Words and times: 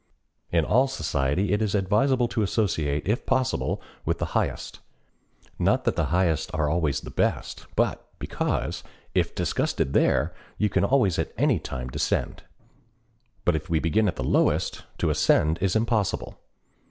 In 0.51 0.65
all 0.65 0.87
society 0.87 1.53
it 1.53 1.61
is 1.61 1.75
advisable 1.75 2.27
to 2.29 2.41
associate, 2.41 3.07
if 3.07 3.23
possible, 3.27 3.83
with 4.03 4.17
the 4.17 4.33
highest; 4.33 4.79
not 5.59 5.83
that 5.83 5.95
the 5.95 6.05
highest 6.05 6.49
are 6.55 6.67
always 6.67 7.01
the 7.01 7.11
best, 7.11 7.67
but 7.75 8.07
because, 8.17 8.81
if 9.13 9.35
disgusted 9.35 9.93
there, 9.93 10.33
you 10.57 10.69
can 10.69 10.83
at 10.83 11.33
any 11.37 11.59
time 11.59 11.87
descend; 11.89 12.41
but 13.45 13.55
if 13.55 13.69
we 13.69 13.77
begin 13.77 14.07
at 14.07 14.15
the 14.15 14.23
lowest, 14.23 14.85
to 14.97 15.11
ascend 15.11 15.59
is 15.61 15.75
impossible. 15.75 16.39